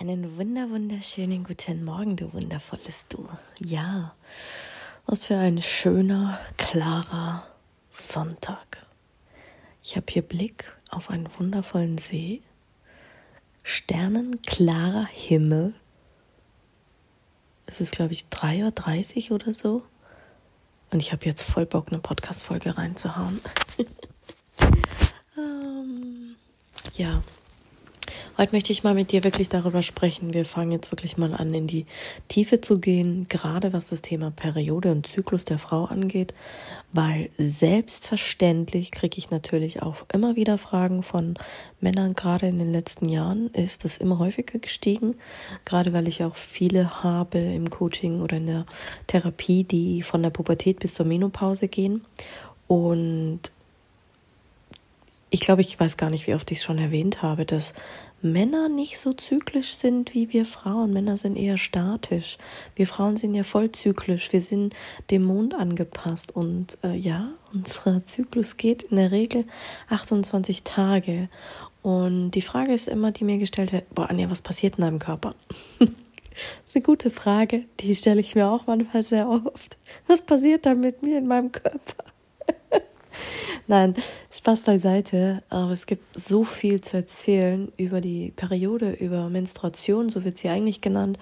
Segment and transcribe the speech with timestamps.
[0.00, 3.28] Einen wunder wunderschönen guten Morgen, du wundervolles Du.
[3.58, 4.14] Ja,
[5.06, 7.44] was für ein schöner, klarer
[7.90, 8.86] Sonntag.
[9.82, 12.42] Ich habe hier Blick auf einen wundervollen See,
[13.64, 15.74] sternenklarer Himmel.
[17.66, 19.82] Es ist, glaube ich, 3.30 Uhr oder so.
[20.92, 23.40] Und ich habe jetzt voll Bock, eine Podcast-Folge reinzuhauen.
[25.36, 26.36] ähm,
[26.94, 27.24] ja,
[28.40, 30.32] Heute möchte ich mal mit dir wirklich darüber sprechen.
[30.32, 31.86] Wir fangen jetzt wirklich mal an, in die
[32.28, 36.34] Tiefe zu gehen, gerade was das Thema Periode und Zyklus der Frau angeht,
[36.92, 41.34] weil selbstverständlich kriege ich natürlich auch immer wieder Fragen von
[41.80, 45.16] Männern, gerade in den letzten Jahren ist das immer häufiger gestiegen,
[45.64, 48.66] gerade weil ich auch viele habe im Coaching oder in der
[49.08, 52.04] Therapie, die von der Pubertät bis zur Menopause gehen.
[52.68, 53.50] Und
[55.30, 57.74] ich glaube, ich weiß gar nicht, wie oft ich es schon erwähnt habe, dass
[58.22, 60.92] Männer nicht so zyklisch sind wie wir Frauen.
[60.92, 62.38] Männer sind eher statisch.
[62.74, 64.32] Wir Frauen sind ja voll zyklisch.
[64.32, 64.74] Wir sind
[65.10, 66.34] dem Mond angepasst.
[66.34, 69.44] Und äh, ja, unser Zyklus geht in der Regel
[69.88, 71.28] 28 Tage.
[71.82, 74.98] Und die Frage ist immer, die mir gestellt wird, boah, Anja, was passiert in deinem
[74.98, 75.34] Körper?
[75.78, 75.90] das
[76.64, 77.66] ist eine gute Frage.
[77.80, 79.78] Die stelle ich mir auch manchmal sehr oft.
[80.06, 82.04] Was passiert da mit mir in meinem Körper?
[83.66, 83.94] Nein,
[84.30, 85.42] Spaß beiseite.
[85.48, 90.48] Aber es gibt so viel zu erzählen über die Periode, über Menstruation, so wird sie
[90.48, 91.18] eigentlich genannt.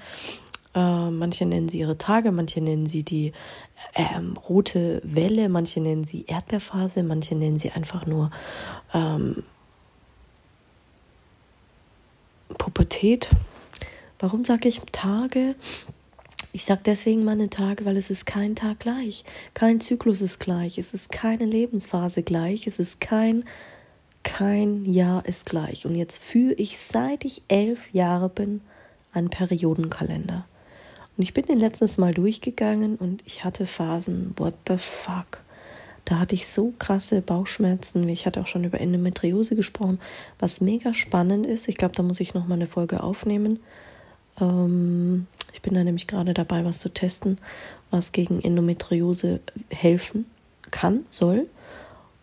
[0.75, 3.33] Äh, manche nennen sie ihre Tage, manche nennen sie die
[3.95, 8.31] ähm, rote Welle, manche nennen sie Erdbeerphase, manche nennen sie einfach nur
[8.93, 9.43] ähm,
[12.59, 13.31] Pubertät.
[14.19, 15.55] Warum sage ich Tage?
[16.57, 19.27] Ich sage deswegen meine Tage, weil es ist kein Tag gleich.
[19.53, 20.79] Kein Zyklus ist gleich.
[20.79, 22.67] Es ist keine Lebensphase gleich.
[22.67, 23.45] Es ist kein,
[24.23, 25.85] kein Jahr ist gleich.
[25.85, 28.63] Und jetzt führe ich, seit ich elf Jahre bin,
[29.13, 30.47] einen Periodenkalender.
[31.19, 35.43] Und ich bin den letztes Mal durchgegangen und ich hatte Phasen, what the fuck.
[36.07, 38.09] Da hatte ich so krasse Bauchschmerzen.
[38.09, 40.01] Ich hatte auch schon über Endometriose gesprochen,
[40.39, 41.69] was mega spannend ist.
[41.69, 43.61] Ich glaube, da muss ich noch mal eine Folge aufnehmen.
[44.41, 47.39] Ähm, ich bin da nämlich gerade dabei, was zu testen,
[47.91, 50.27] was gegen Endometriose helfen
[50.71, 51.47] kann, soll.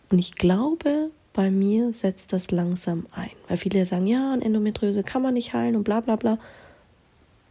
[0.09, 3.31] Und ich glaube, bei mir setzt das langsam ein.
[3.47, 6.37] Weil viele sagen, ja, an Endometriose kann man nicht heilen und bla bla bla.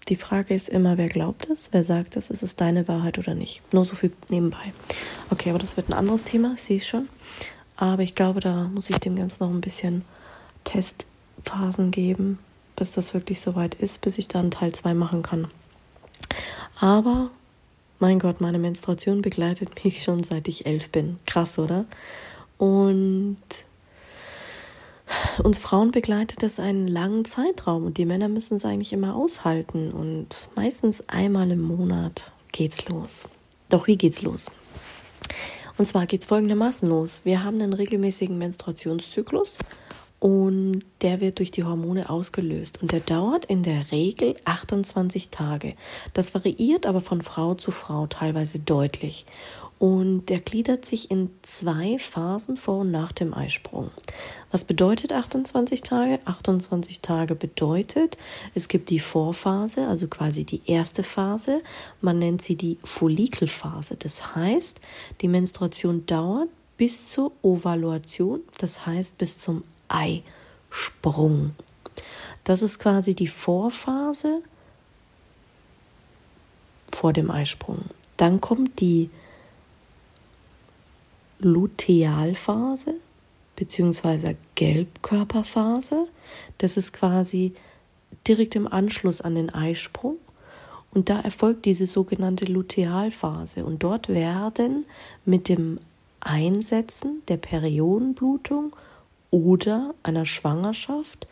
[0.09, 1.69] Die Frage ist immer, wer glaubt es?
[1.73, 2.31] Wer sagt es?
[2.31, 3.63] Ist es deine Wahrheit oder nicht?
[3.73, 4.73] Nur so viel nebenbei.
[5.31, 7.09] Okay, aber das wird ein anderes Thema, ich sehe es schon.
[7.77, 10.05] Aber ich glaube, da muss ich dem Ganzen noch ein bisschen
[10.65, 12.39] Testphasen geben,
[12.77, 15.49] bis das wirklich soweit ist, bis ich dann Teil 2 machen kann.
[16.81, 17.31] Aber,
[17.99, 21.19] mein Gott, meine Menstruation begleitet mich schon seit ich elf bin.
[21.27, 21.87] Krass, oder?
[22.59, 23.39] Und
[25.43, 29.91] uns Frauen begleitet das einen langen Zeitraum und die Männer müssen es eigentlich immer aushalten
[29.93, 33.25] und meistens einmal im Monat geht's los.
[33.69, 34.51] Doch wie geht's los?
[35.79, 37.25] Und zwar geht's folgendermaßen los.
[37.25, 39.59] Wir haben einen regelmäßigen Menstruationszyklus
[40.23, 45.75] und der wird durch die Hormone ausgelöst und der dauert in der Regel 28 Tage.
[46.15, 49.27] Das variiert aber von Frau zu Frau teilweise deutlich
[49.81, 53.91] und der gliedert sich in zwei Phasen vor und nach dem Eisprung.
[54.53, 56.21] Was bedeutet 28 Tage?
[56.25, 58.17] 28 Tage bedeutet,
[58.55, 61.63] es gibt die Vorphase, also quasi die erste Phase.
[62.01, 63.97] Man nennt sie die Follikelphase.
[63.97, 64.81] Das heißt,
[65.21, 71.55] die Menstruation dauert bis zur Ovaluation, das heißt bis zum Eisprung.
[72.45, 74.43] Das ist quasi die Vorphase
[76.93, 77.85] vor dem Eisprung.
[78.17, 79.11] Dann kommt die
[81.39, 82.95] Lutealphase
[83.57, 84.37] bzw.
[84.55, 86.07] Gelbkörperphase.
[86.59, 87.55] Das ist quasi
[88.27, 90.17] direkt im Anschluss an den Eisprung.
[90.95, 93.65] Und da erfolgt diese sogenannte Lutealphase.
[93.65, 94.85] Und dort werden
[95.25, 95.81] mit dem
[96.21, 98.77] Einsetzen der Periodenblutung
[99.33, 101.27] oder einer Schwangerschaft,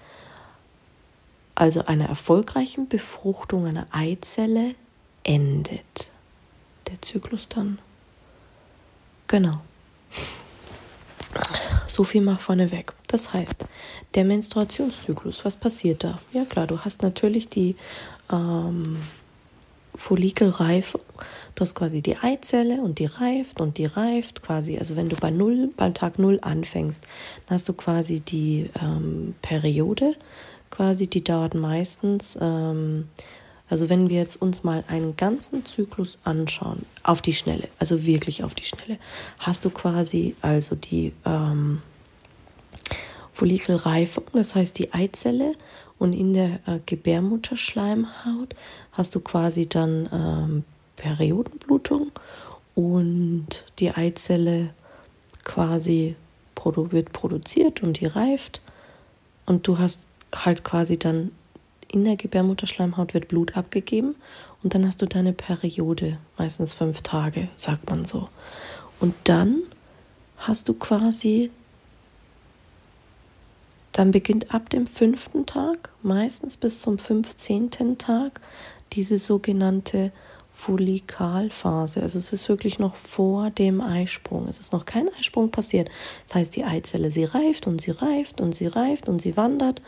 [1.55, 4.75] also einer erfolgreichen Befruchtung einer Eizelle,
[5.23, 6.11] endet
[6.89, 7.79] der Zyklus dann.
[9.29, 9.61] Genau.
[11.87, 12.93] So viel mal vorneweg.
[13.07, 13.67] Das heißt,
[14.15, 16.19] der Menstruationszyklus, was passiert da?
[16.33, 17.77] Ja klar, du hast natürlich die,
[18.33, 18.97] ähm,
[20.01, 21.03] Follikelreifung.
[21.55, 24.79] Du hast quasi die Eizelle und die reift und die reift quasi.
[24.79, 27.05] Also wenn du bei null, beim Tag null anfängst,
[27.47, 30.17] dann hast du quasi die ähm, Periode
[30.71, 33.09] quasi, die dauert meistens, ähm,
[33.69, 38.43] also wenn wir jetzt uns mal einen ganzen Zyklus anschauen, auf die Schnelle, also wirklich
[38.43, 38.99] auf die Schnelle,
[39.39, 41.83] hast du quasi also die ähm,
[43.35, 45.57] Follikelreifung, das heißt die Eizelle
[46.01, 48.57] und in der äh, Gebärmutterschleimhaut
[48.91, 50.65] hast du quasi dann ähm,
[50.97, 52.11] Periodenblutung
[52.75, 53.47] und
[53.79, 54.71] die Eizelle
[55.45, 56.17] quasi
[56.57, 58.61] produ wird produziert und die reift
[59.47, 61.31] und du hast halt quasi dann
[61.87, 64.15] in der Gebärmutterschleimhaut wird Blut abgegeben
[64.63, 68.29] und dann hast du deine Periode, meistens fünf Tage, sagt man so.
[69.01, 69.63] Und dann
[70.37, 71.51] hast du quasi,
[73.93, 78.41] dann beginnt ab dem fünften Tag, meistens bis zum fünfzehnten Tag,
[78.93, 80.13] diese sogenannte
[80.55, 82.03] Follikalphase.
[82.03, 84.47] Also es ist wirklich noch vor dem Eisprung.
[84.49, 85.89] Es ist noch kein Eisprung passiert.
[86.27, 89.81] Das heißt, die Eizelle, sie reift und sie reift und sie reift und sie wandert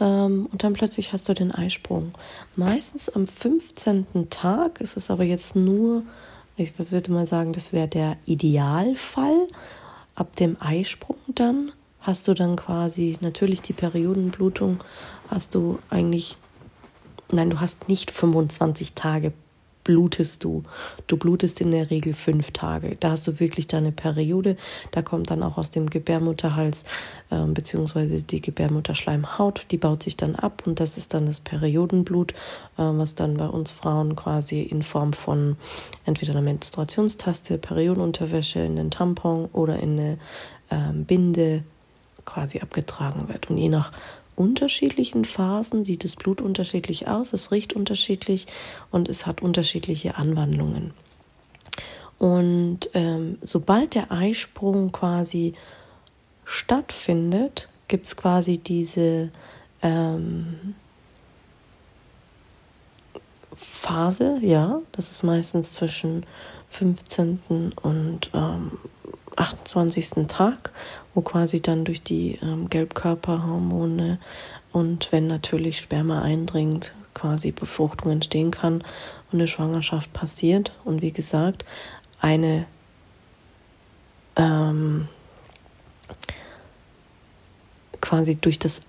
[0.00, 2.12] ähm, und dann plötzlich hast du den Eisprung.
[2.56, 4.06] Meistens am 15.
[4.30, 6.02] Tag ist es aber jetzt nur,
[6.56, 9.48] ich würde mal sagen, das wäre der Idealfall.
[10.14, 11.70] Ab dem Eisprung dann
[12.08, 14.80] hast du dann quasi natürlich die Periodenblutung,
[15.28, 16.38] hast du eigentlich,
[17.30, 19.34] nein, du hast nicht 25 Tage
[19.84, 20.64] blutest du.
[21.06, 22.96] Du blutest in der Regel fünf Tage.
[23.00, 24.56] Da hast du wirklich deine Periode.
[24.90, 26.84] Da kommt dann auch aus dem Gebärmutterhals
[27.30, 29.66] äh, beziehungsweise die Gebärmutterschleimhaut.
[29.70, 32.36] Die baut sich dann ab und das ist dann das Periodenblut, äh,
[32.76, 35.56] was dann bei uns Frauen quasi in Form von
[36.04, 40.18] entweder einer Menstruationstaste, Periodenunterwäsche, in den Tampon oder in eine
[40.68, 41.64] äh, Binde
[42.28, 43.50] quasi abgetragen wird.
[43.50, 43.92] Und je nach
[44.36, 48.46] unterschiedlichen Phasen sieht das Blut unterschiedlich aus, es riecht unterschiedlich
[48.90, 50.92] und es hat unterschiedliche Anwandlungen.
[52.18, 55.54] Und ähm, sobald der Eisprung quasi
[56.44, 59.30] stattfindet, gibt es quasi diese
[59.82, 60.74] ähm,
[63.54, 66.24] Phase, ja, das ist meistens zwischen
[66.70, 67.72] 15.
[67.82, 68.72] und ähm,
[69.38, 70.26] 28.
[70.26, 70.72] Tag,
[71.14, 74.18] wo quasi dann durch die ähm, Gelbkörperhormone
[74.72, 78.82] und wenn natürlich Sperma eindringt, quasi Befruchtung entstehen kann
[79.30, 80.72] und eine Schwangerschaft passiert.
[80.84, 81.64] Und wie gesagt,
[82.20, 82.66] eine
[84.36, 85.08] ähm,
[88.00, 88.86] quasi durch das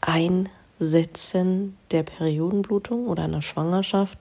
[0.00, 4.18] Einsetzen der Periodenblutung oder einer Schwangerschaft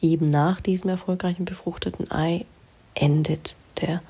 [0.00, 2.46] eben nach diesem erfolgreichen befruchteten Ei
[2.94, 4.02] endet der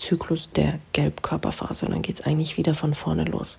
[0.00, 1.86] Zyklus der Gelbkörperphase.
[1.86, 3.58] Und dann geht es eigentlich wieder von vorne los.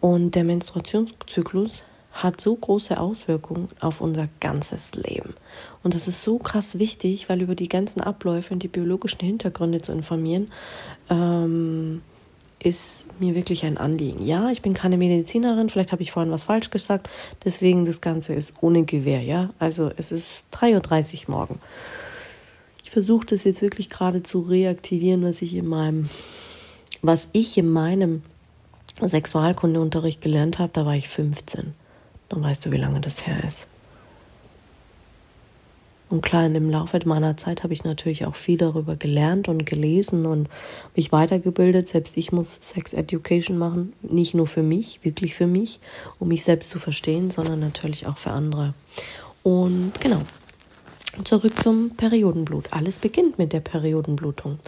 [0.00, 5.34] Und der Menstruationszyklus hat so große Auswirkungen auf unser ganzes Leben.
[5.82, 9.82] Und das ist so krass wichtig, weil über die ganzen Abläufe und die biologischen Hintergründe
[9.82, 10.50] zu informieren,
[11.10, 12.02] ähm,
[12.60, 14.24] ist mir wirklich ein Anliegen.
[14.24, 17.08] Ja, ich bin keine Medizinerin, vielleicht habe ich vorhin was falsch gesagt,
[17.44, 19.50] deswegen das Ganze ist ohne Gewehr, ja.
[19.60, 21.60] Also es ist 3.30 Uhr morgen
[22.88, 26.08] ich versuche das jetzt wirklich gerade zu reaktivieren, was ich in meinem,
[27.02, 28.22] was ich in meinem
[29.04, 31.74] Sexualkundeunterricht gelernt habe, da war ich 15.
[32.30, 33.66] Dann weißt du, wie lange das her ist.
[36.08, 40.24] Und klar, dem Laufe meiner Zeit habe ich natürlich auch viel darüber gelernt und gelesen
[40.24, 40.48] und
[40.96, 41.88] mich weitergebildet.
[41.88, 45.80] Selbst ich muss Sex Education machen, nicht nur für mich, wirklich für mich,
[46.18, 48.72] um mich selbst zu verstehen, sondern natürlich auch für andere.
[49.42, 50.22] Und genau,
[51.24, 52.72] Zurück zum Periodenblut.
[52.72, 54.58] Alles beginnt mit der Periodenblutung.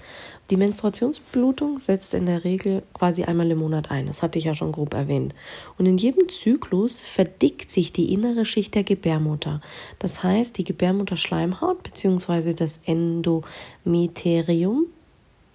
[0.51, 4.07] Die Menstruationsblutung setzt in der Regel quasi einmal im Monat ein.
[4.07, 5.35] Das hatte ich ja schon grob erwähnt.
[5.79, 9.61] Und in jedem Zyklus verdickt sich die innere Schicht der Gebärmutter.
[10.01, 12.55] Das heißt, die Gebärmutterschleimhaut bzw.
[12.55, 14.87] das Endometerium.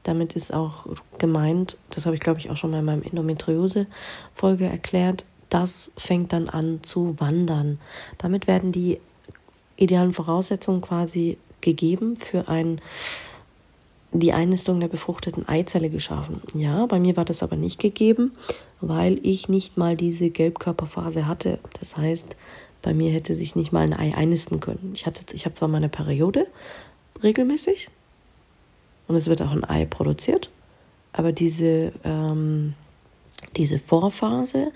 [0.03, 0.87] Damit ist auch
[1.17, 6.31] gemeint, das habe ich glaube ich auch schon mal in meinem Endometriose-Folge erklärt, das fängt
[6.31, 7.79] dann an zu wandern.
[8.17, 8.99] Damit werden die
[9.77, 12.79] idealen Voraussetzungen quasi gegeben für ein,
[14.11, 16.41] die Einnistung der befruchteten Eizelle geschaffen.
[16.53, 18.31] Ja, bei mir war das aber nicht gegeben,
[18.81, 21.59] weil ich nicht mal diese Gelbkörperphase hatte.
[21.79, 22.35] Das heißt,
[22.81, 24.91] bei mir hätte sich nicht mal ein Ei einnisten können.
[24.93, 26.47] Ich, hatte, ich habe zwar meine Periode
[27.23, 27.89] regelmäßig
[29.07, 30.49] und es wird auch ein Ei produziert,
[31.11, 32.75] aber diese, ähm,
[33.55, 34.71] diese Vorphase,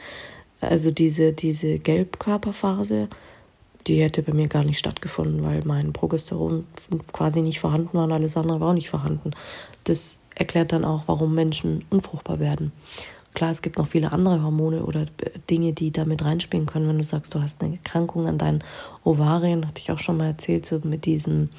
[0.62, 3.10] also diese, diese Gelbkörperphase,
[3.88, 6.66] die hätte bei mir gar nicht stattgefunden, weil mein Progesteron
[7.12, 9.32] quasi nicht vorhanden war und alles andere war auch nicht vorhanden.
[9.86, 12.72] Das erklärt dann auch, warum Menschen unfruchtbar werden.
[13.34, 15.06] Klar, es gibt noch viele andere Hormone oder
[15.50, 16.88] Dinge, die damit reinspielen können.
[16.88, 18.64] Wenn du sagst, du hast eine Erkrankung an deinen
[19.04, 21.50] Ovarien, hatte ich auch schon mal erzählt, so mit diesem,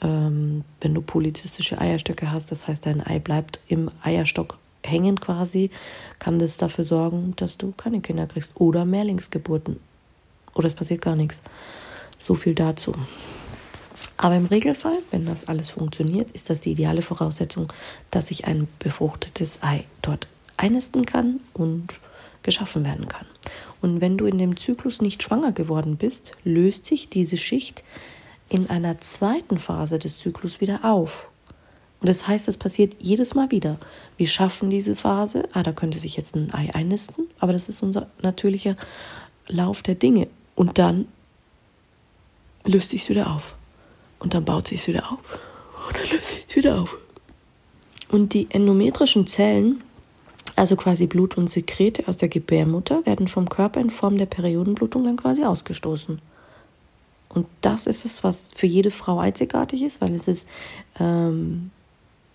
[0.00, 5.70] ähm, wenn du polyzystische Eierstöcke hast, das heißt, dein Ei bleibt im Eierstock hängen quasi,
[6.18, 9.78] kann das dafür sorgen, dass du keine Kinder kriegst oder Mehrlingsgeburten.
[10.54, 11.42] Oder es passiert gar nichts.
[12.18, 12.94] So viel dazu.
[14.16, 17.72] Aber im Regelfall, wenn das alles funktioniert, ist das die ideale Voraussetzung,
[18.10, 21.94] dass sich ein befruchtetes Ei dort einnisten kann und
[22.42, 23.26] geschaffen werden kann.
[23.80, 27.82] Und wenn du in dem Zyklus nicht schwanger geworden bist, löst sich diese Schicht
[28.48, 31.28] in einer zweiten Phase des Zyklus wieder auf.
[32.00, 33.78] Und das heißt, es passiert jedes Mal wieder.
[34.16, 37.82] Wir schaffen diese Phase, ah, da könnte sich jetzt ein Ei einnisten, aber das ist
[37.82, 38.76] unser natürlicher
[39.48, 40.28] Lauf der Dinge.
[40.54, 41.06] Und dann
[42.64, 43.54] löst sich es wieder auf.
[44.18, 45.18] Und dann baut sich es wieder auf.
[45.88, 46.96] Und dann löst sich es wieder auf.
[48.08, 49.82] Und die endometrischen Zellen,
[50.54, 55.04] also quasi Blut und Sekrete aus der Gebärmutter, werden vom Körper in Form der Periodenblutung
[55.04, 56.20] dann quasi ausgestoßen.
[57.30, 60.46] Und das ist es, was für jede Frau einzigartig ist, weil es ist
[61.00, 61.70] ähm,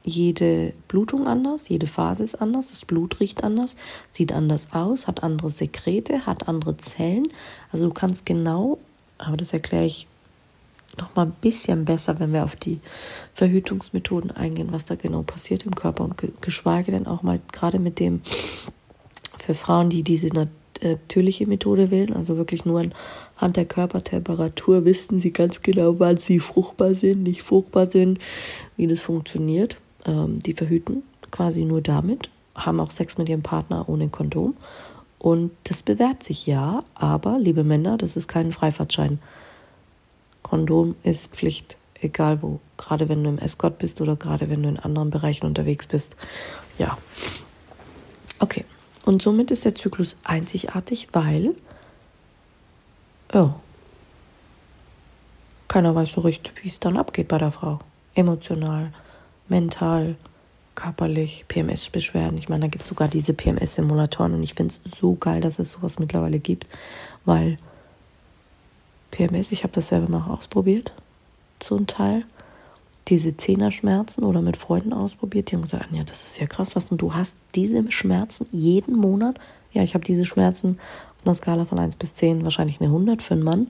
[0.08, 3.76] jede Blutung anders, jede Phase ist anders, das Blut riecht anders,
[4.10, 7.28] sieht anders aus, hat andere Sekrete, hat andere Zellen.
[7.74, 8.78] Also du kannst genau,
[9.18, 10.08] aber das erkläre ich
[10.98, 12.80] noch mal ein bisschen besser, wenn wir auf die
[13.34, 18.00] Verhütungsmethoden eingehen, was da genau passiert im Körper und geschweige denn auch mal gerade mit
[18.00, 18.22] dem
[19.36, 20.30] für Frauen, die diese
[20.82, 26.40] natürliche Methode wählen, also wirklich nur anhand der Körpertemperatur wissen sie ganz genau, wann sie
[26.40, 28.20] fruchtbar sind, nicht fruchtbar sind,
[28.78, 29.76] wie das funktioniert.
[30.08, 34.56] Ähm, die verhüten quasi nur damit, haben auch Sex mit ihrem Partner ohne Kondom.
[35.20, 39.20] Und das bewährt sich ja, aber, liebe Männer, das ist kein Freifahrtschein.
[40.44, 42.60] Kondom ist Pflicht, egal wo.
[42.78, 46.16] Gerade wenn du im Escort bist oder gerade wenn du in anderen Bereichen unterwegs bist.
[46.78, 46.98] Ja.
[48.40, 48.64] Okay.
[49.04, 51.56] Und somit ist der Zyklus einzigartig, weil
[53.34, 53.56] ja,
[55.68, 57.80] keiner weiß so richtig, wie es dann abgeht bei der Frau.
[58.16, 58.94] Emotional,
[59.50, 60.16] mental,
[60.76, 62.38] körperlich, PMS-Beschwerden.
[62.38, 65.60] Ich meine, da gibt es sogar diese PMS-Simulatoren und ich finde es so geil, dass
[65.60, 66.68] es sowas mittlerweile gibt,
[67.26, 67.58] weil
[69.12, 70.94] PMS, ich habe das selber noch ausprobiert,
[71.60, 72.24] zum Teil.
[73.08, 76.92] Diese Zehnerschmerzen oder mit Freunden ausprobiert, die haben gesagt, ja, das ist ja krass, was
[76.92, 79.40] und du hast diese Schmerzen jeden Monat.
[79.72, 80.78] Ja, ich habe diese Schmerzen
[81.20, 83.68] auf einer Skala von 1 bis 10, wahrscheinlich eine 100 für einen Mann.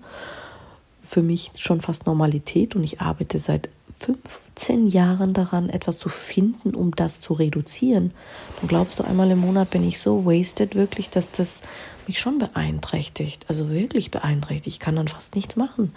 [1.07, 6.75] Für mich schon fast Normalität und ich arbeite seit 15 Jahren daran, etwas zu finden,
[6.75, 8.11] um das zu reduzieren.
[8.59, 11.61] Dann glaubst du, einmal im Monat bin ich so wasted wirklich, dass das
[12.07, 13.45] mich schon beeinträchtigt.
[13.47, 14.75] Also wirklich beeinträchtigt.
[14.75, 15.95] Ich kann dann fast nichts machen.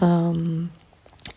[0.00, 0.70] Ähm,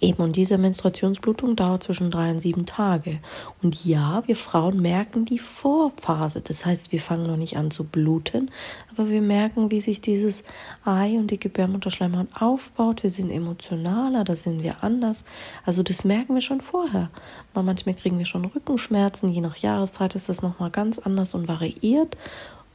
[0.01, 3.19] Eben, und diese Menstruationsblutung dauert zwischen drei und sieben Tage.
[3.61, 6.41] Und ja, wir Frauen merken die Vorphase.
[6.41, 8.51] Das heißt, wir fangen noch nicht an zu bluten,
[8.91, 10.43] aber wir merken, wie sich dieses
[10.83, 13.03] Ei und die Gebärmutterschleimhaut aufbaut.
[13.03, 15.25] Wir sind emotionaler, da sind wir anders.
[15.65, 17.09] Also das merken wir schon vorher.
[17.53, 22.17] manchmal kriegen wir schon Rückenschmerzen, je nach Jahreszeit ist das nochmal ganz anders und variiert.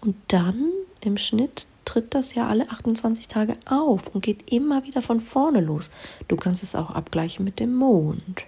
[0.00, 0.70] Und dann
[1.02, 5.60] im Schnitt tritt das ja alle 28 Tage auf und geht immer wieder von vorne
[5.60, 5.90] los.
[6.28, 8.44] Du kannst es auch abgleichen mit dem Mond.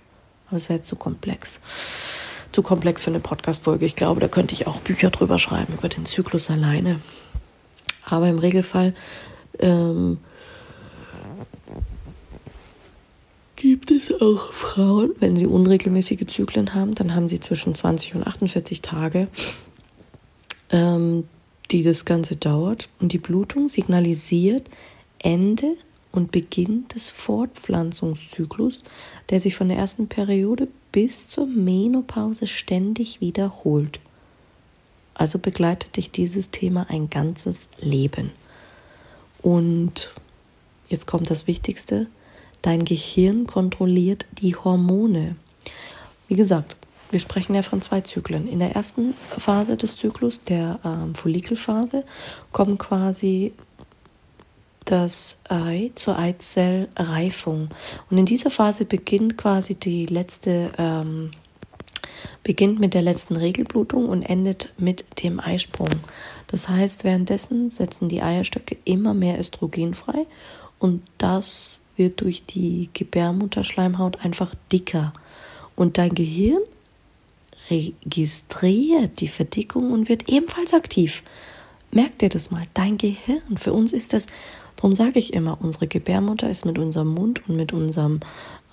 [0.46, 1.60] Aber es wäre zu komplex.
[2.52, 3.84] Zu komplex für eine Podcast-Folge.
[3.84, 7.00] Ich glaube, da könnte ich auch Bücher drüber schreiben, über den Zyklus alleine.
[8.04, 8.94] Aber im Regelfall
[9.58, 10.18] ähm,
[13.56, 18.24] gibt es auch Frauen, wenn sie unregelmäßige Zyklen haben, dann haben sie zwischen 20 und
[18.24, 19.26] 48 Tage.
[20.70, 21.24] Ähm,
[21.72, 22.88] die das Ganze dauert.
[23.00, 24.68] Und die Blutung signalisiert
[25.18, 25.76] Ende
[26.12, 28.84] und Beginn des Fortpflanzungszyklus,
[29.30, 33.98] der sich von der ersten Periode bis zur Menopause ständig wiederholt.
[35.14, 38.30] Also begleitet dich dieses Thema ein ganzes Leben.
[39.40, 40.12] Und
[40.88, 42.06] jetzt kommt das Wichtigste,
[42.60, 45.36] dein Gehirn kontrolliert die Hormone.
[46.28, 46.76] Wie gesagt,
[47.12, 48.48] wir sprechen ja von zwei Zyklen.
[48.48, 52.04] In der ersten Phase des Zyklus, der ähm, Follikelphase,
[52.50, 53.52] kommt quasi
[54.84, 57.68] das Ei zur Eizellreifung.
[58.10, 61.30] Und in dieser Phase beginnt quasi die letzte, ähm,
[62.42, 65.90] beginnt mit der letzten Regelblutung und endet mit dem Eisprung.
[66.48, 70.26] Das heißt, währenddessen setzen die Eierstöcke immer mehr Östrogen frei
[70.78, 75.12] und das wird durch die Gebärmutterschleimhaut einfach dicker.
[75.76, 76.60] Und dein Gehirn
[77.72, 81.22] registriert die Verdickung und wird ebenfalls aktiv.
[81.90, 83.56] Merk dir das mal, dein Gehirn.
[83.56, 84.26] Für uns ist das,
[84.76, 88.20] darum sage ich immer, unsere Gebärmutter ist mit unserem Mund und mit unserem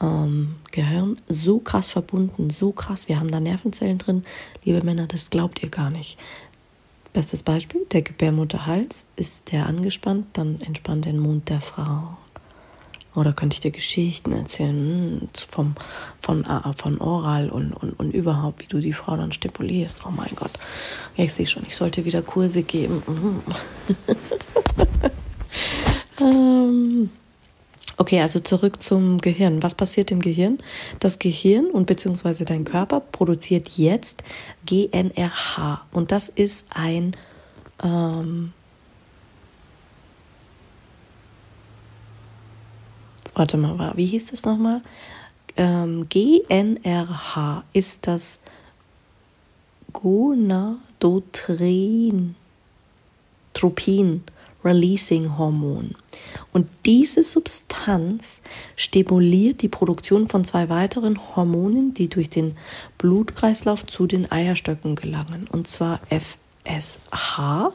[0.01, 3.07] ähm, Gehirn so krass verbunden, so krass.
[3.07, 4.23] Wir haben da Nervenzellen drin,
[4.63, 6.17] liebe Männer, das glaubt ihr gar nicht.
[7.11, 12.17] Bestes Beispiel, der Gebärmutterhals ist der angespannt, dann entspannt den Mund der Frau.
[13.19, 15.75] Oder könnte ich dir Geschichten erzählen hm, vom,
[16.21, 20.05] von, äh, von Oral und, und, und überhaupt, wie du die Frau dann stipulierst.
[20.05, 20.51] Oh mein Gott.
[21.17, 23.03] Ich sehe schon, ich sollte wieder Kurse geben.
[26.21, 27.09] ähm,
[27.97, 29.61] okay, also zurück zum Gehirn.
[29.63, 30.59] Was passiert im Gehirn?
[31.01, 34.23] Das Gehirn und beziehungsweise dein Körper produziert jetzt
[34.65, 35.81] GNRH.
[35.91, 37.17] Und das ist ein
[37.83, 38.53] ähm,
[43.39, 44.81] warte mal, wie hieß das nochmal?
[45.55, 48.39] Ähm, GNRH ist das
[49.93, 50.79] Gonadotrin
[53.53, 54.23] Tropin
[54.63, 55.95] Releasing Hormon.
[56.51, 58.41] Und diese Substanz
[58.75, 62.57] stimuliert die Produktion von zwei weiteren Hormonen, die durch den
[62.97, 67.71] Blutkreislauf zu den Eierstöcken gelangen, und zwar FSH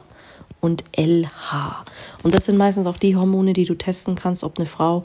[0.61, 1.85] und LH.
[2.21, 5.03] Und das sind meistens auch die Hormone, die du testen kannst, ob eine Frau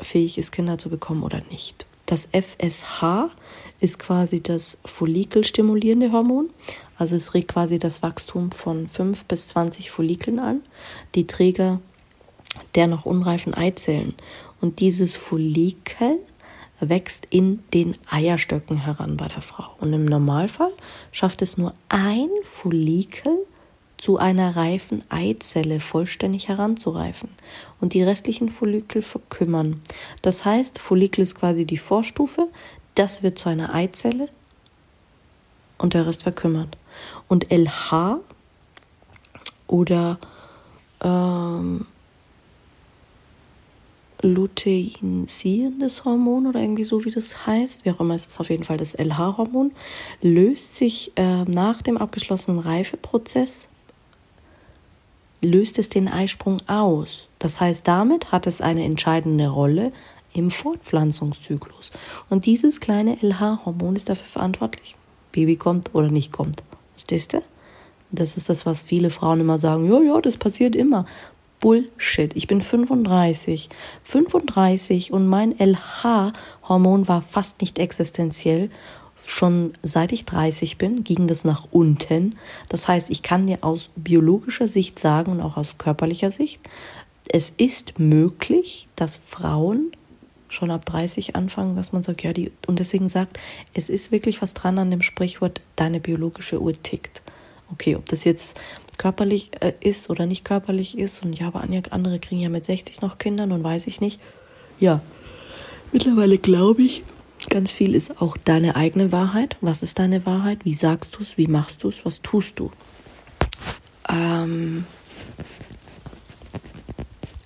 [0.00, 1.86] fähig ist, Kinder zu bekommen oder nicht.
[2.06, 3.30] Das FSH
[3.80, 6.50] ist quasi das follikelstimulierende Hormon.
[6.98, 10.62] Also es regt quasi das Wachstum von 5 bis 20 Follikeln an,
[11.14, 11.80] die Träger
[12.74, 14.14] der noch unreifen Eizellen.
[14.60, 16.18] Und dieses Follikel
[16.80, 19.74] wächst in den Eierstöcken heran bei der Frau.
[19.78, 20.72] Und im Normalfall
[21.12, 23.38] schafft es nur ein Follikel
[23.96, 27.30] zu einer reifen Eizelle vollständig heranzureifen
[27.80, 29.80] und die restlichen Follikel verkümmern.
[30.22, 32.48] Das heißt, Follikel ist quasi die Vorstufe,
[32.94, 34.28] das wird zu einer Eizelle
[35.78, 36.76] und der Rest verkümmert.
[37.28, 38.20] Und LH
[39.66, 40.18] oder
[41.02, 41.86] ähm,
[44.22, 48.64] luteinisierendes Hormon oder irgendwie so wie das heißt, wie auch immer, es ist auf jeden
[48.64, 49.72] Fall das LH-Hormon,
[50.22, 53.68] löst sich äh, nach dem abgeschlossenen Reifeprozess
[55.46, 57.28] löst es den Eisprung aus.
[57.38, 59.92] Das heißt, damit hat es eine entscheidende Rolle
[60.34, 61.92] im Fortpflanzungszyklus.
[62.28, 64.96] Und dieses kleine LH-Hormon ist dafür verantwortlich.
[65.32, 66.62] Baby kommt oder nicht kommt.
[66.94, 67.42] Verstehst du?
[68.10, 69.90] Das ist das, was viele Frauen immer sagen.
[69.90, 71.06] Ja, ja, das passiert immer.
[71.60, 72.36] Bullshit.
[72.36, 73.68] Ich bin 35.
[74.02, 78.70] 35 und mein LH-Hormon war fast nicht existenziell
[79.26, 82.36] schon seit ich 30 bin, ging das nach unten.
[82.68, 86.60] Das heißt, ich kann dir aus biologischer Sicht sagen und auch aus körperlicher Sicht,
[87.28, 89.92] es ist möglich, dass Frauen
[90.48, 93.38] schon ab 30 anfangen, dass man sagt, ja, die, und deswegen sagt,
[93.74, 97.22] es ist wirklich was dran an dem Sprichwort, deine biologische Uhr tickt.
[97.72, 98.58] Okay, ob das jetzt
[98.96, 103.02] körperlich äh, ist oder nicht körperlich ist, und ja, aber andere kriegen ja mit 60
[103.02, 104.20] noch Kinder und weiß ich nicht.
[104.78, 105.00] Ja,
[105.92, 107.02] mittlerweile glaube ich,
[107.48, 109.56] Ganz viel ist auch deine eigene Wahrheit.
[109.60, 110.64] Was ist deine Wahrheit?
[110.64, 111.38] Wie sagst du es?
[111.38, 112.04] Wie machst du es?
[112.04, 112.70] Was tust du?
[114.08, 114.84] Ähm,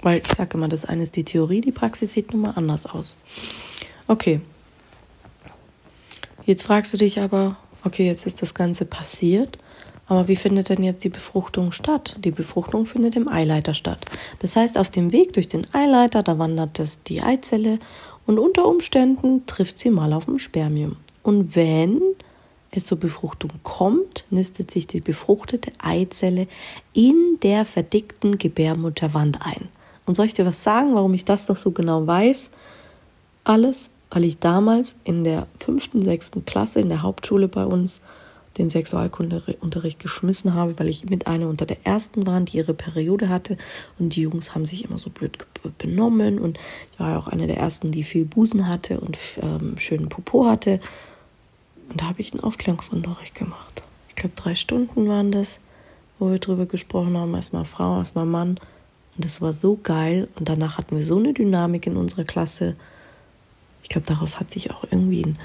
[0.02, 2.86] weil ich sage immer, das eine ist die Theorie, die Praxis sieht nun mal anders
[2.86, 3.16] aus.
[4.06, 4.40] Okay.
[6.46, 9.58] Jetzt fragst du dich aber, okay, jetzt ist das Ganze passiert,
[10.06, 12.16] aber wie findet denn jetzt die Befruchtung statt?
[12.18, 14.04] Die Befruchtung findet im Eileiter statt.
[14.40, 17.78] Das heißt, auf dem Weg durch den Eileiter, da wandert das die Eizelle
[18.30, 20.94] und unter Umständen trifft sie mal auf ein Spermium.
[21.24, 22.00] Und wenn
[22.70, 26.46] es zur Befruchtung kommt, nistet sich die befruchtete Eizelle
[26.92, 29.66] in der verdickten Gebärmutterwand ein.
[30.06, 32.52] Und soll ich dir was sagen, warum ich das doch so genau weiß?
[33.42, 38.00] Alles, weil ich damals in der fünften, sechsten Klasse in der Hauptschule bei uns
[38.58, 43.28] den Sexualkundeunterricht geschmissen habe, weil ich mit einer unter der ersten war, die ihre Periode
[43.28, 43.56] hatte.
[43.98, 45.46] Und die Jungs haben sich immer so blöd
[45.78, 46.38] benommen.
[46.38, 46.58] Und
[46.92, 50.46] ich war ja auch eine der ersten, die viel Busen hatte und ähm, schönen Popo
[50.46, 50.80] hatte.
[51.88, 53.82] Und da habe ich einen Aufklärungsunterricht gemacht.
[54.08, 55.60] Ich glaube, drei Stunden waren das,
[56.18, 57.34] wo wir drüber gesprochen haben.
[57.34, 58.58] Erstmal Frau, erstmal Mann.
[59.16, 60.28] Und das war so geil.
[60.36, 62.74] Und danach hatten wir so eine Dynamik in unserer Klasse.
[63.82, 65.38] Ich glaube, daraus hat sich auch irgendwie ein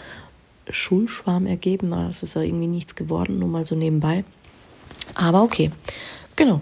[0.70, 1.92] Schulschwarm ergeben.
[1.92, 4.24] Das ist ja irgendwie nichts geworden, nur mal so nebenbei.
[5.14, 5.72] Aber okay,
[6.36, 6.62] genau.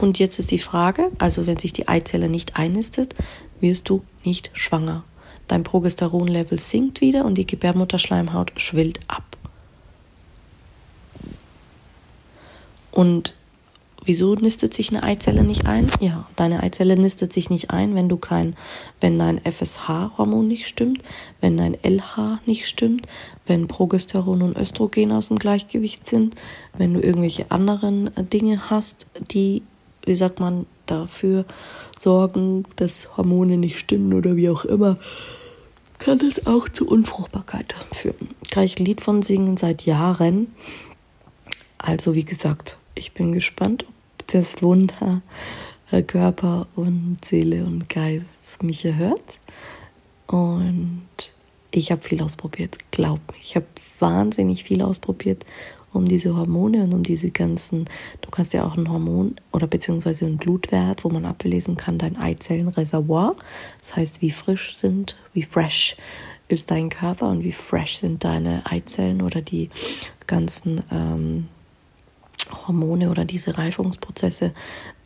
[0.00, 3.14] Und jetzt ist die Frage, also wenn sich die Eizelle nicht einnistet,
[3.60, 5.04] wirst du nicht schwanger.
[5.48, 9.36] Dein Progesteronlevel sinkt wieder und die Gebärmutterschleimhaut schwillt ab.
[12.90, 13.34] Und
[14.06, 15.90] Wieso nistet sich eine Eizelle nicht ein?
[15.98, 18.54] Ja, deine Eizelle nistet sich nicht ein, wenn du kein,
[19.00, 21.02] wenn dein FSH-Hormon nicht stimmt,
[21.40, 23.06] wenn dein LH nicht stimmt,
[23.46, 26.34] wenn Progesteron und Östrogen aus dem Gleichgewicht sind,
[26.76, 29.62] wenn du irgendwelche anderen äh, Dinge hast, die,
[30.04, 31.46] wie sagt man, dafür
[31.98, 34.98] sorgen, dass Hormone nicht stimmen oder wie auch immer.
[35.98, 38.28] kann das auch zu Unfruchtbarkeit führen.
[38.50, 40.48] Kann ich ein Lied von singen seit Jahren.
[41.78, 43.93] Also wie gesagt, ich bin gespannt, ob
[44.26, 45.22] das Wunder
[45.90, 49.38] äh, Körper und Seele und Geist mich erhört.
[50.26, 51.08] Und
[51.70, 53.38] ich habe viel ausprobiert, glaub mir.
[53.42, 53.66] Ich habe
[53.98, 55.44] wahnsinnig viel ausprobiert,
[55.92, 57.84] um diese Hormone und um diese ganzen,
[58.20, 62.16] du kannst ja auch ein Hormon oder beziehungsweise einen Blutwert, wo man ablesen kann, dein
[62.16, 63.36] Eizellenreservoir.
[63.80, 65.96] Das heißt, wie frisch sind, wie fresh
[66.48, 69.70] ist dein Körper und wie fresh sind deine Eizellen oder die
[70.26, 71.48] ganzen ähm,
[72.66, 74.52] Hormone oder diese Reifungsprozesse.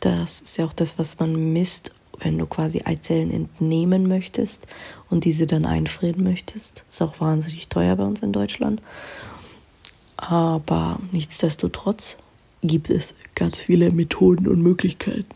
[0.00, 4.66] Das ist ja auch das, was man misst, wenn du quasi Eizellen entnehmen möchtest
[5.08, 6.84] und diese dann einfrieren möchtest.
[6.88, 8.82] Ist auch wahnsinnig teuer bei uns in Deutschland.
[10.16, 12.16] Aber nichtsdestotrotz
[12.62, 15.26] gibt es ganz viele Methoden und Möglichkeiten.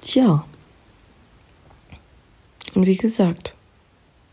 [0.00, 0.44] Tja.
[2.74, 3.54] Und wie gesagt,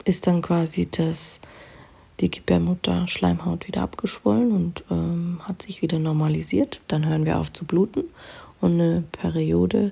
[0.06, 1.40] ist dann quasi das,
[2.20, 6.82] die Gebärmutter Schleimhaut wieder abgeschwollen und ähm, hat sich wieder normalisiert.
[6.88, 8.04] Dann hören wir auf zu bluten
[8.62, 9.92] und eine Periode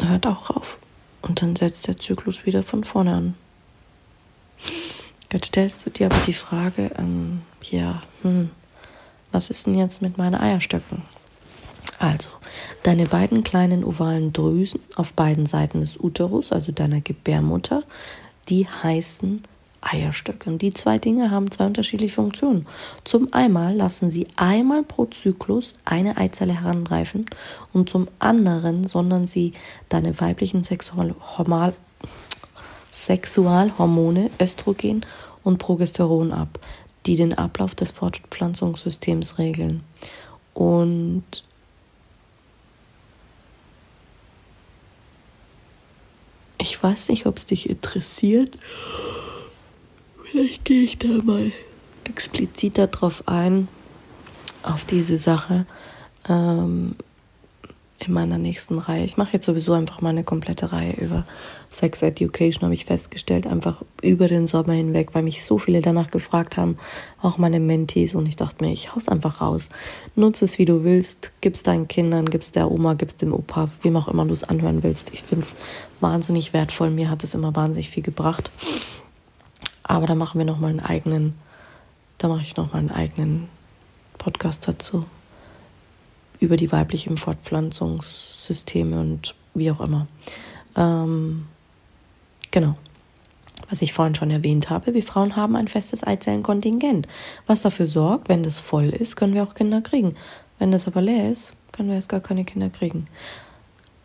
[0.00, 0.78] hört auch auf.
[1.22, 3.34] Und dann setzt der Zyklus wieder von vorne an.
[5.32, 8.50] Jetzt stellst du dir aber die Frage, ähm, ja, hm,
[9.30, 11.02] was ist denn jetzt mit meinen Eierstöcken?
[11.98, 12.30] Also,
[12.82, 17.82] deine beiden kleinen ovalen Drüsen auf beiden Seiten des Uterus, also deiner Gebärmutter,
[18.48, 19.42] die heißen
[19.80, 20.50] Eierstöcke.
[20.50, 22.66] Und die zwei Dinge haben zwei unterschiedliche Funktionen.
[23.04, 27.26] Zum einen lassen sie einmal pro Zyklus eine Eizelle heranreifen
[27.72, 29.52] und zum anderen sondern sie
[29.88, 31.74] deine weiblichen Sexualhormone
[32.92, 35.06] Sexualhormone Östrogen
[35.44, 36.58] und Progesteron ab,
[37.06, 39.84] die den Ablauf des Fortpflanzungssystems regeln.
[40.52, 41.44] Und
[46.68, 48.50] ich weiß nicht, ob es dich interessiert.
[50.24, 51.50] Vielleicht gehe ich da mal
[52.04, 53.68] expliziter drauf ein,
[54.62, 55.64] auf diese Sache.
[56.28, 56.94] Ähm,
[58.00, 59.04] in meiner nächsten Reihe.
[59.04, 61.24] Ich mache jetzt sowieso einfach meine komplette Reihe über
[61.68, 66.10] Sex Education, habe ich festgestellt, einfach über den Sommer hinweg, weil mich so viele danach
[66.10, 66.78] gefragt haben,
[67.20, 69.70] auch meine Mentees und ich dachte mir, ich hau's einfach raus.
[70.14, 73.96] Nutze es, wie du willst, gib's deinen Kindern, gib's der Oma, gib's dem Opa, wem
[73.96, 75.12] auch immer du es anhören willst.
[75.12, 75.56] Ich finde es
[76.00, 78.50] wahnsinnig wertvoll, mir hat es immer wahnsinnig viel gebracht.
[79.82, 81.34] Aber da machen wir nochmal einen eigenen,
[82.18, 83.48] da mache ich nochmal einen eigenen
[84.18, 85.04] Podcast dazu
[86.40, 90.06] über die weiblichen Fortpflanzungssysteme und wie auch immer.
[90.76, 91.46] Ähm,
[92.50, 92.76] genau.
[93.70, 97.06] Was ich vorhin schon erwähnt habe, wir Frauen haben ein festes Eizellenkontingent,
[97.46, 100.14] was dafür sorgt, wenn das voll ist, können wir auch Kinder kriegen.
[100.58, 103.04] Wenn das aber leer ist, können wir erst gar keine Kinder kriegen.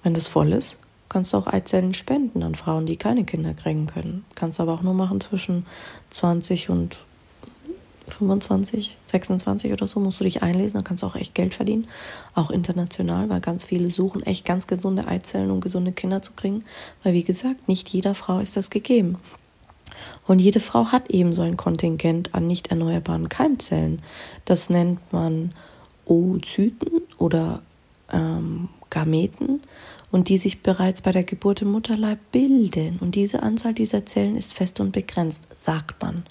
[0.02, 3.88] Wenn das voll ist, kannst du auch Eizellen spenden an Frauen, die keine Kinder kriegen
[3.88, 4.26] können.
[4.36, 5.66] Kannst aber auch nur machen zwischen
[6.10, 7.00] 20 und
[8.14, 11.88] 25, 26 oder so musst du dich einlesen, dann kannst du auch echt Geld verdienen,
[12.36, 16.64] auch international, weil ganz viele suchen echt ganz gesunde Eizellen, um gesunde Kinder zu kriegen,
[17.04, 19.18] weil wie gesagt, nicht jeder Frau ist das gegeben.
[20.26, 24.02] Und jede Frau hat eben so ein Kontingent an nicht erneuerbaren Keimzellen.
[24.46, 25.52] Das nennt man
[26.06, 27.62] Oozyten oder
[28.12, 29.62] ähm, Gameten
[30.12, 33.00] und die sich bereits bei der Geburt im Mutterleib bilden.
[33.02, 36.24] Und diese Anzahl dieser Zellen ist fest und begrenzt, sagt man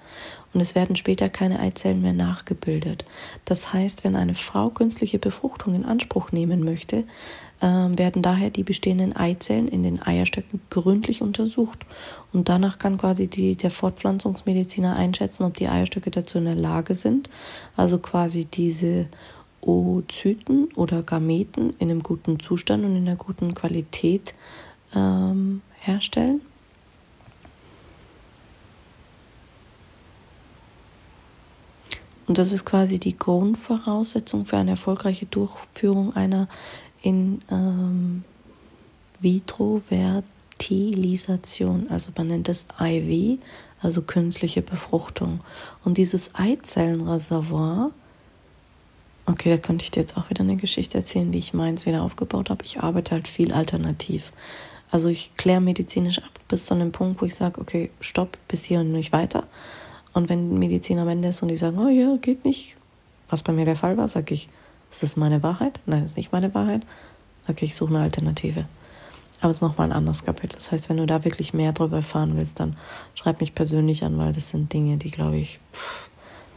[0.54, 3.04] und es werden später keine Eizellen mehr nachgebildet.
[3.44, 7.04] Das heißt, wenn eine Frau künstliche Befruchtung in Anspruch nehmen möchte,
[7.60, 11.86] äh, werden daher die bestehenden Eizellen in den Eierstöcken gründlich untersucht.
[12.32, 16.94] Und danach kann quasi die, der Fortpflanzungsmediziner einschätzen, ob die Eierstöcke dazu in der Lage
[16.94, 17.30] sind,
[17.76, 19.06] also quasi diese
[19.62, 24.34] Oozyten oder Gameten in einem guten Zustand und in einer guten Qualität
[24.94, 26.40] ähm, herstellen.
[32.26, 36.48] Und das ist quasi die Grundvoraussetzung für eine erfolgreiche Durchführung einer
[37.02, 38.24] in ähm,
[39.20, 41.88] vitro Fertilisation.
[41.90, 43.38] Also man nennt es IW,
[43.80, 45.40] also künstliche Befruchtung.
[45.84, 47.90] Und dieses Eizellenreservoir,
[49.26, 52.02] okay, da könnte ich dir jetzt auch wieder eine Geschichte erzählen, wie ich meins wieder
[52.02, 52.64] aufgebaut habe.
[52.64, 54.32] Ich arbeite halt viel alternativ.
[54.90, 58.64] Also ich kläre medizinisch ab bis zu einem Punkt, wo ich sage, okay, stopp, bis
[58.64, 59.44] hier und nicht weiter.
[60.12, 62.76] Und wenn Medizin am Ende ist und die sagen, oh ja, geht nicht,
[63.30, 64.48] was bei mir der Fall war, sage ich,
[64.90, 65.80] ist das meine Wahrheit?
[65.86, 66.82] Nein, das ist nicht meine Wahrheit.
[67.48, 68.66] Okay, ich suche eine Alternative.
[69.40, 70.54] Aber es ist nochmal ein anderes Kapitel.
[70.54, 72.76] Das heißt, wenn du da wirklich mehr drüber erfahren willst, dann
[73.14, 75.58] schreib mich persönlich an, weil das sind Dinge, die, glaube ich,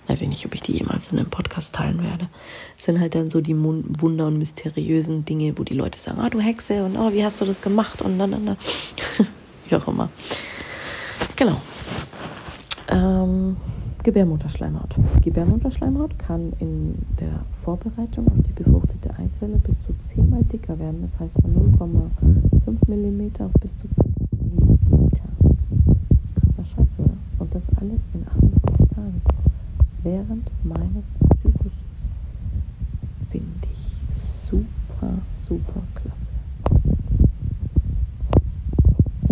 [0.07, 2.29] weiß ich nicht, ob ich die jemals in einem Podcast teilen werde.
[2.77, 6.29] Das sind halt dann so die Wunder- und mysteriösen Dinge, wo die Leute sagen, ah,
[6.29, 8.57] du Hexe und oh, wie hast du das gemacht und dann, dann, dann.
[9.69, 10.09] wie auch immer.
[11.35, 11.59] Genau.
[12.87, 13.57] Ähm,
[14.03, 14.95] Gebärmutterschleimhaut.
[15.23, 21.01] Gebärmutterschleimhaut kann in der Vorbereitung auf die befruchtete Eizelle bis zu zehnmal dicker werden.
[21.01, 22.09] Das heißt von
[22.69, 25.07] 0,5 mm auf bis zu 5 mm.
[26.35, 27.17] Krasser Scheiß, oder?
[27.39, 29.21] Und das alles in 28 Tagen.
[30.05, 31.07] Während meines
[31.41, 31.73] Zykluses.
[33.31, 35.17] Finde ich super,
[35.49, 36.29] super klasse.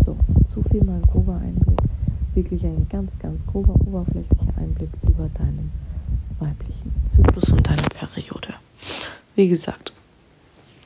[0.03, 0.17] So,
[0.51, 1.73] zu viel mal ein grober Einblick
[2.35, 5.71] wirklich ein ganz, ganz grober, oberflächlicher Einblick über deinen
[6.39, 8.55] weiblichen Zyklus und deine Periode.
[9.35, 9.93] Wie gesagt,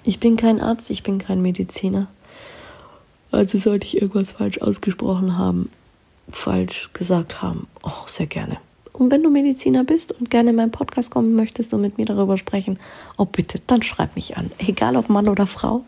[0.03, 2.07] ich bin kein Arzt, ich bin kein Mediziner.
[3.31, 5.69] Also sollte ich irgendwas falsch ausgesprochen haben,
[6.29, 8.57] falsch gesagt haben, oh, sehr gerne.
[8.97, 12.05] Und wenn du Mediziner bist und gerne in meinen Podcast kommen möchtest und mit mir
[12.05, 12.79] darüber sprechen,
[13.17, 14.49] oh bitte, dann schreib mich an.
[14.57, 15.83] Egal ob Mann oder Frau,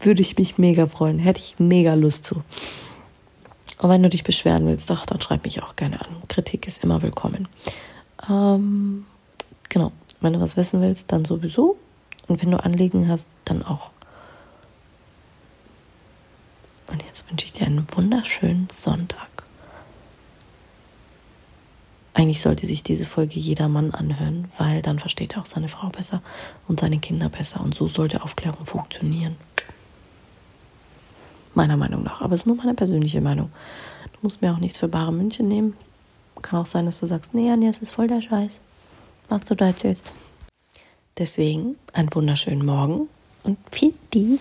[0.00, 1.18] würde ich mich mega freuen.
[1.18, 2.44] Hätte ich mega Lust zu.
[3.78, 6.06] Und wenn du dich beschweren willst, doch, dann schreib mich auch gerne an.
[6.28, 7.48] Kritik ist immer willkommen.
[8.30, 9.06] Ähm,
[9.68, 11.76] genau, wenn du was wissen willst, dann sowieso.
[12.28, 13.90] Und wenn du Anliegen hast, dann auch.
[16.92, 19.33] Und jetzt wünsche ich dir einen wunderschönen Sonntag.
[22.16, 25.88] Eigentlich sollte sich diese Folge jeder Mann anhören, weil dann versteht er auch seine Frau
[25.88, 26.22] besser
[26.68, 27.60] und seine Kinder besser.
[27.60, 29.36] Und so sollte Aufklärung funktionieren.
[31.54, 32.20] Meiner Meinung nach.
[32.20, 33.50] Aber es ist nur meine persönliche Meinung.
[34.12, 35.76] Du musst mir auch nichts für bare München nehmen.
[36.40, 38.60] Kann auch sein, dass du sagst, nee, Anja, es ist voll der Scheiß.
[39.28, 40.14] Was du da erzählst.
[41.18, 43.08] Deswegen einen wunderschönen Morgen
[43.42, 43.58] und
[44.12, 44.38] die.